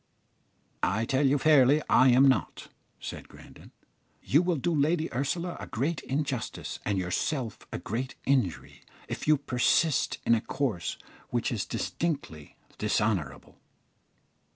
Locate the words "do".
4.55-4.73